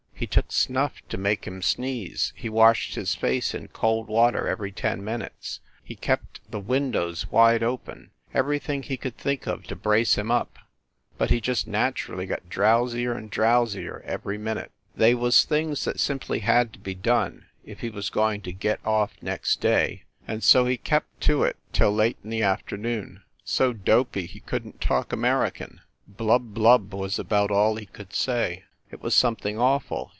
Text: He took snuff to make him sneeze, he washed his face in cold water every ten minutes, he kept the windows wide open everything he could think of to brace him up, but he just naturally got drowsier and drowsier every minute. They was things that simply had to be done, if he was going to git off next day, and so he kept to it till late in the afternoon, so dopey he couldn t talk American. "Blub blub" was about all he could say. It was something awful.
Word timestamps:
He 0.21 0.27
took 0.27 0.51
snuff 0.51 1.01
to 1.09 1.17
make 1.17 1.47
him 1.47 1.63
sneeze, 1.63 2.31
he 2.35 2.47
washed 2.47 2.93
his 2.93 3.15
face 3.15 3.55
in 3.55 3.69
cold 3.69 4.07
water 4.07 4.47
every 4.47 4.71
ten 4.71 5.03
minutes, 5.03 5.61
he 5.83 5.95
kept 5.95 6.39
the 6.51 6.59
windows 6.59 7.31
wide 7.31 7.63
open 7.63 8.11
everything 8.31 8.83
he 8.83 8.97
could 8.97 9.17
think 9.17 9.47
of 9.47 9.63
to 9.63 9.75
brace 9.75 10.19
him 10.19 10.29
up, 10.29 10.59
but 11.17 11.31
he 11.31 11.41
just 11.41 11.65
naturally 11.65 12.27
got 12.27 12.49
drowsier 12.51 13.13
and 13.17 13.31
drowsier 13.31 14.03
every 14.05 14.37
minute. 14.37 14.71
They 14.95 15.15
was 15.15 15.43
things 15.43 15.85
that 15.85 15.99
simply 15.99 16.41
had 16.41 16.73
to 16.73 16.79
be 16.79 16.93
done, 16.93 17.45
if 17.65 17.79
he 17.79 17.89
was 17.89 18.11
going 18.11 18.41
to 18.41 18.51
git 18.51 18.79
off 18.85 19.13
next 19.23 19.59
day, 19.59 20.03
and 20.27 20.43
so 20.43 20.65
he 20.67 20.77
kept 20.77 21.19
to 21.21 21.41
it 21.45 21.57
till 21.73 21.91
late 21.91 22.17
in 22.23 22.29
the 22.29 22.43
afternoon, 22.43 23.23
so 23.43 23.73
dopey 23.73 24.27
he 24.27 24.39
couldn 24.39 24.73
t 24.73 24.77
talk 24.85 25.11
American. 25.11 25.81
"Blub 26.07 26.53
blub" 26.53 26.93
was 26.93 27.17
about 27.17 27.49
all 27.49 27.75
he 27.75 27.87
could 27.87 28.13
say. 28.13 28.65
It 28.91 29.01
was 29.01 29.15
something 29.15 29.57
awful. 29.57 30.09